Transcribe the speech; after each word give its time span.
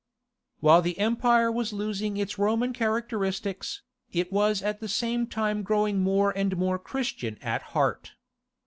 While 0.61 0.81
the 0.81 0.97
empire 0.97 1.51
was 1.51 1.71
losing 1.73 2.17
its 2.17 2.39
Roman 2.39 2.73
characteristics, 2.73 3.83
it 4.11 4.31
was 4.33 4.63
at 4.63 4.79
the 4.79 4.87
same 4.89 5.27
time 5.27 5.61
growing 5.61 5.99
more 6.01 6.35
and 6.35 6.57
more 6.57 6.79
Christian 6.79 7.37
at 7.43 7.61
heart. 7.77 8.13